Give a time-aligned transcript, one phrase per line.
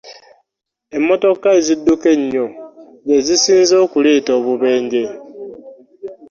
[0.97, 2.45] Emmotoka ezidduka ennyo
[3.07, 5.03] ze zisinze okuleeta obubenje.